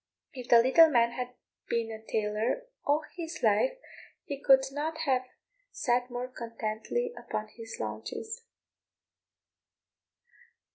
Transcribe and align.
If 0.33 0.49
the 0.49 0.63
little 0.63 0.89
man 0.89 1.11
had 1.11 1.35
been 1.69 1.91
a 1.91 2.03
tailor 2.03 2.65
all 2.83 3.03
his 3.15 3.43
life 3.43 3.77
he 4.25 4.41
could 4.41 4.63
not 4.71 4.97
have 5.05 5.27
sat 5.71 6.09
more 6.09 6.27
contentedly 6.27 7.13
upon 7.15 7.49
his 7.49 7.77
haunches. 7.77 8.41